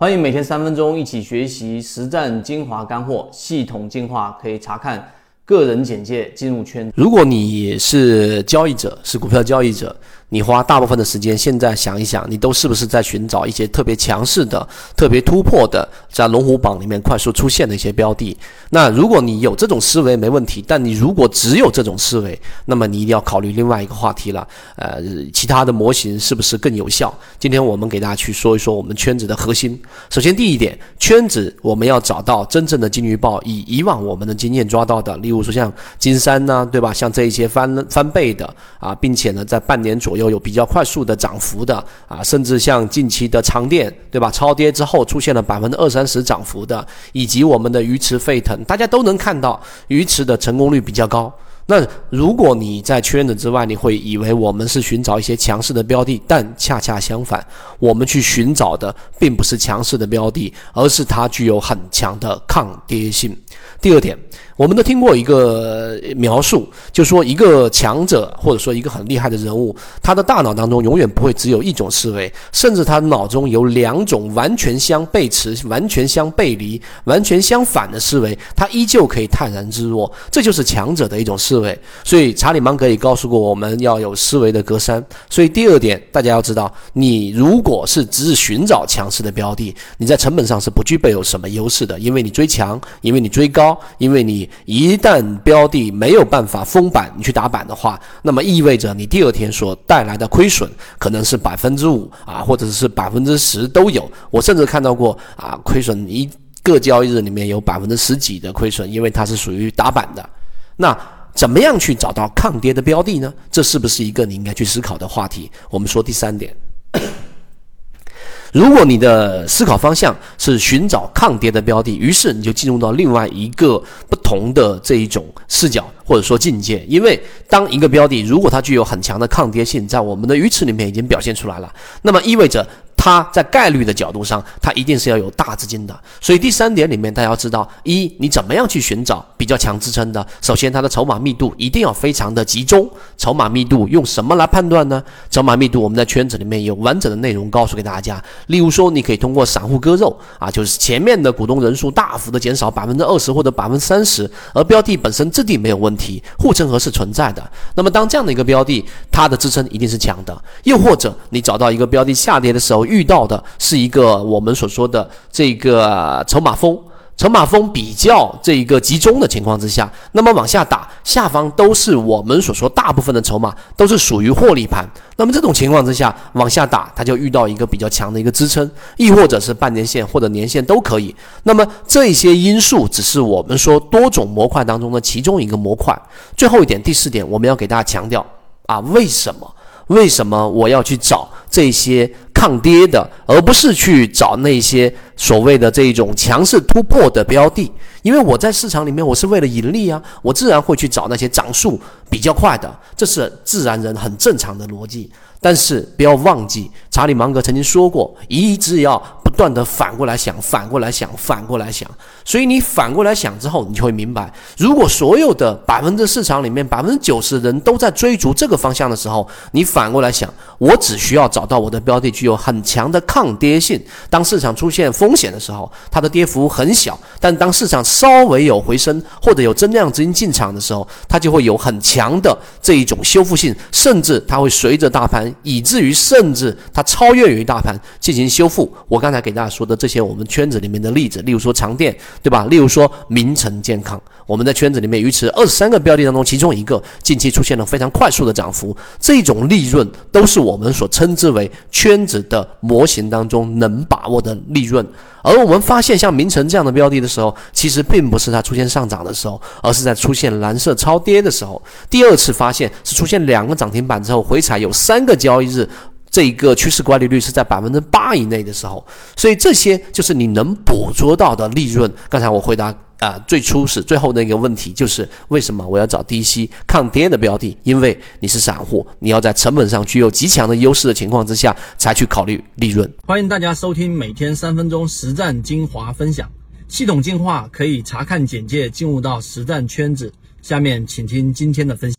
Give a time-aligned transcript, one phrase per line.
[0.00, 5.12] 欢迎每天三分钟一起学习实战精华干货，系统进化可以查看
[5.44, 6.88] 个人简介进入圈。
[6.94, 9.96] 如果你是交易者，是股票交易者。
[10.30, 18.36] 你花大部分的时间，现在想一想，你都是不是在寻找一些特别强势的、特别突破的，在龙虎榜里面快速出现的一些标的？
[18.68, 24.46] 那如果你有这种思维没问题，但你如果只有这种思维，那么你一定要考虑另外一个话题了。
[24.76, 25.00] 呃，
[25.32, 27.16] 其他的模型是不是更有效？
[27.38, 29.80] 今天我们给大家去说一说我们圈子的核心。
[30.10, 36.92] 首先，第一点，圈子我们要找到真正的金鱼报，以以往我们的经验抓到的，例如说像金山呢，对吧？
[36.92, 40.17] 像这一些翻翻倍的啊，并且呢，在半年左右。
[40.18, 44.30] 有有比较快速的涨幅的啊，甚至像近期的长电，对吧？
[44.30, 51.32] 超跌之后出现了百分之二三十涨幅的，以及我们的鱼池沸腾，大家都能看到鱼池的成功率比较高。
[51.70, 57.46] 那如果你在圈子之外，你会以为我们是寻找一些强势的标的，但恰恰相反，
[57.78, 63.36] 我们去寻找的并不是强势的标的，而是它具有很强的抗跌性。
[63.82, 64.18] 第二点。
[64.56, 69.72] 我们都听过一个描述，就说一个强者或者说一个很厉害的人物，
[70.02, 80.12] 他的大脑当中永远不会只有一种思维，甚至他脑中有两种完全相背驰、完全相背离、完全相反的思维，他依旧可以泰然自若。
[80.28, 81.78] 这就是强者的一种思维。
[82.04, 85.04] 所以查理芒格也告诉过我们要有思维的隔山。
[85.28, 94.48] 所以第二点，大家要知道，你如果是只是寻找强势的标的，你在成本上是不具备有什么优势的，因为你追强，因为你追高，因为你。
[94.64, 104.10] 一旦标的没有办法封板，你去打板的话，那么意味着你第二天所带来的亏损可能是百分之五啊，或者是百分之十都有。
[104.30, 106.28] 我甚至看到过啊，亏损一
[106.62, 110.28] 个交易日里面有百分之十几的亏损，因为它是属于打板的。
[110.76, 110.96] 那
[111.38, 113.32] 怎么样去找到抗跌的标的呢？
[113.48, 115.48] 这是不是一个你应该去思考的话题？
[115.70, 116.52] 我们说第三点。
[118.52, 126.84] 如果你的思考方向是寻找抗跌的标的，于是你就进入到另外一个不同的这一种视角或者说境界。
[126.88, 131.72] 因为当一个标的如果它具有很强的抗跌性，在我们的鱼池里面已经表现出来了，
[132.02, 132.66] 那么意味着。
[133.08, 135.98] 它在概率的角度上，它一定是要有大资金的。
[136.20, 140.26] 所以第三点里面，大家要知道：一，你怎么样去寻找比较强支撑的？
[140.42, 142.86] 首先，它的筹码密度一定要非常的集中。
[143.16, 145.02] 筹码密度用什么来判断呢？
[145.30, 148.22] 筹码密度我们在圈子里面有完整的内容告诉给大家。
[148.48, 157.42] 例如说，你可以通过散户割肉啊，就是前面的股东人数大幅的减少百分之二十或者百分之三十，而标的本身质地没有问题，护城河是存在的。
[157.74, 160.36] 那么当这样的一个标的，它的支撑一定是强的。
[160.64, 166.76] 又或者你找到一个标的下跌的时候，遇遇到的是一个我们所说的这个筹码峰，
[167.16, 174.84] 筹码峰比较这一个集中的情况之下，那么往下打，下方都是我们所说大部分的筹码都是属于获利盘。
[175.16, 181.14] 那么这种情况之下，往下打，它就遇到一个比较强的一个支撑，亦或者是半年线或者年线都可以。
[181.44, 185.96] 那么这些因素只是我们说多种模块当中的其中一个模块。
[186.36, 188.24] 最后一点，第四点，我们要给大家强调
[188.66, 189.54] 啊，为什么？
[189.88, 192.08] 为什么我要去找这些？
[192.38, 197.68] 抗跌的，而不是去找那些所谓的这种强势突破的标的，
[198.02, 205.10] 因为我在市场里面，我是为了盈利啊，我自然会去找那些涨速比较快的，这是自然人很正常的逻辑。
[205.40, 209.00] 但是不要忘记，查理芒格曾经说过，一直要
[209.38, 211.88] 断的反过来想，反过来想，反过来想。
[212.24, 220.28] 所以你反过来想之后，你就会明白，如果所有的百分之市场里面百分之九十的人都在追逐这个方向的时候，你反过来想，
[220.58, 223.80] 我只需要找到我的标的具有很强的抗跌性。
[224.10, 235.32] 当市场出现风险的时候，它的跌幅很小；但当市场稍微有回升或者有增量资金进场的时候，它就会有很强的这一种修复性，甚至它会随着大盘。
[235.42, 238.72] 以至于甚至它超越于大盘进行修复。
[238.88, 242.46] 我刚才给给大家说的这些我们圈子里面的例子，例如说长电，对吧？
[242.46, 254.86] 例如说名城健康，我们在圈子里面鱼池二十三个标的当中，其中一个近期出现了非常快速的涨幅，这种利润都是我们所称之为圈子的模型当中能把握的利润。
[255.20, 261.60] 而我们发现像名城这样的标的的时候，其实并不是它出现上涨的时候，而是在出现蓝色超跌的时候。
[261.90, 265.68] 第二次发现是出现两个涨停板之后回踩有三个交易日，
[266.10, 268.86] 这一个趋势管理率是在百分之八以内的时候。
[269.16, 271.92] 所以这些就是你能捕捉到的利润。
[272.08, 272.74] 刚才我回答。
[272.98, 277.56] 啊，最初是最后的一个问题，就是为什么我要找低吸抗跌的标的？
[277.62, 282.92] 因为你是散户，你要在成本上具有极强的优势的情况之下，才去考虑利润。
[283.06, 286.28] 欢迎大家收听每天三分钟实战精华分享，
[286.66, 290.12] 系统进化可以查看简介进入到实战圈子。
[290.42, 291.86] 下面请听今天的分。